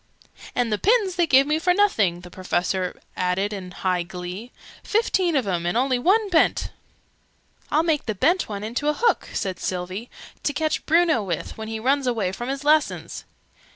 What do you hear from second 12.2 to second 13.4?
from his lessons!"